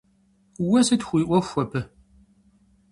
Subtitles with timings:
[0.69, 1.81] Уэ сыт хуиӀуэху абы?